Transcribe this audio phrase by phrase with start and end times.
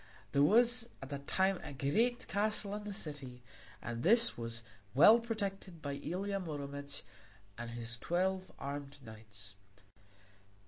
[0.31, 3.43] There was at that time a great castle in the city,
[3.83, 4.63] and this was
[4.95, 7.03] well protected by Ilia Muromec
[7.55, 9.53] and his twelve armed knights.